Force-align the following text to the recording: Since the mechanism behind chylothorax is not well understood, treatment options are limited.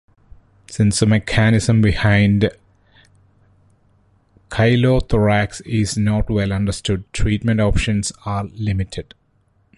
Since 0.67 0.99
the 0.99 1.05
mechanism 1.05 1.79
behind 1.79 2.49
chylothorax 4.49 5.61
is 5.63 5.95
not 5.95 6.27
well 6.27 6.51
understood, 6.51 7.03
treatment 7.13 7.61
options 7.61 8.11
are 8.25 8.45
limited. 8.45 9.13